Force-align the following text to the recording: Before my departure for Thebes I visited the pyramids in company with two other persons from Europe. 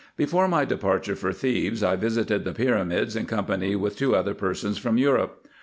Before 0.17 0.47
my 0.47 0.65
departure 0.65 1.15
for 1.15 1.31
Thebes 1.31 1.83
I 1.83 1.95
visited 1.95 2.43
the 2.43 2.53
pyramids 2.53 3.15
in 3.15 3.27
company 3.27 3.75
with 3.75 3.97
two 3.97 4.15
other 4.15 4.33
persons 4.33 4.79
from 4.79 4.97
Europe. 4.97 5.45